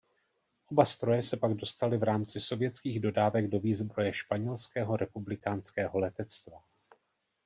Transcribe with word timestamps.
Oba 0.67 0.85
stroje 0.85 1.21
se 1.21 1.37
pak 1.37 1.53
dostaly 1.53 1.97
v 1.97 2.03
rámci 2.03 2.39
sovětských 2.39 2.99
dodávek 2.99 3.47
do 3.47 3.59
výzbroje 3.59 4.13
španělského 4.13 4.97
republikánského 4.97 5.99
letectva. 5.99 6.63